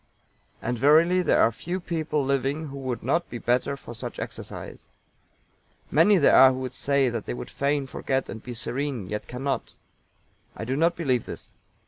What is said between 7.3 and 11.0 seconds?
would fain forget and be serene, yet cannot. I do not